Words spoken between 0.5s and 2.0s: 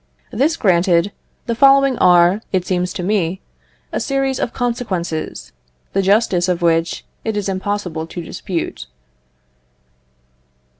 granted, the following